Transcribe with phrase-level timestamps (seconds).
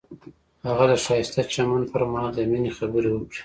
[0.67, 3.39] هغه د ښایسته چمن پر مهال د مینې خبرې وکړې.